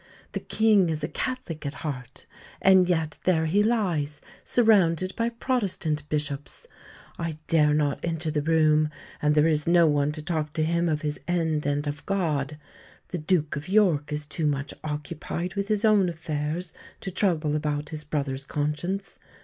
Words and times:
The 0.31 0.39
King 0.39 0.89
is 0.89 1.03
a 1.03 1.07
Catholic 1.07 1.63
at 1.63 1.75
heart, 1.85 2.25
and 2.59 2.89
yet 2.89 3.19
there 3.23 3.45
he 3.45 3.61
lies 3.61 4.19
surrounded 4.43 5.15
by 5.15 5.29
Protestant 5.29 6.09
bishops. 6.09 6.65
I 7.19 7.37
dare 7.45 7.75
not 7.75 7.99
enter 8.03 8.31
the 8.31 8.41
room, 8.41 8.89
and 9.21 9.35
there 9.35 9.45
is 9.45 9.67
no 9.67 9.85
one 9.85 10.11
to 10.13 10.23
talk 10.23 10.53
to 10.53 10.63
him 10.63 10.89
of 10.89 11.03
his 11.03 11.19
end 11.27 11.67
and 11.67 11.85
of 11.85 12.03
God. 12.07 12.57
The 13.09 13.19
Duke 13.19 13.55
of 13.55 13.69
York 13.69 14.11
is 14.11 14.25
too 14.25 14.47
much 14.47 14.73
occupied 14.83 15.53
with 15.53 15.67
his 15.67 15.85
own 15.85 16.09
affairs 16.09 16.73
to 17.01 17.11
trouble 17.11 17.55
about 17.55 17.89
his 17.89 18.03
brother's 18.03 18.47
conscience. 18.47 19.19